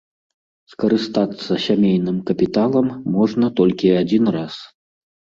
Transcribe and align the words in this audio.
Скарыстацца 0.71 1.51
сямейным 1.65 2.17
капіталам 2.29 2.87
можна 3.17 3.47
толькі 3.61 3.87
адзін 4.01 4.23
раз. 4.37 4.55